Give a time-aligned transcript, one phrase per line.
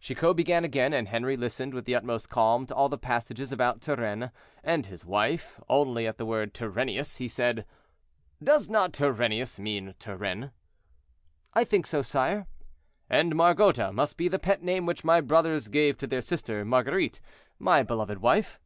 [0.00, 3.82] Chicot began again, and Henri listened with the utmost calm to all the passages about
[3.82, 4.30] Turenne
[4.64, 7.66] and his wife, only at the word "Turennius," he said:
[8.42, 10.52] "Does not 'Turennius' mean Turenne?"
[11.52, 12.46] "I think so, sire."
[13.10, 17.20] "And 'Margota' must be the pet name which my brothers gave to their sister Marguerite,
[17.58, 18.58] my beloved wife."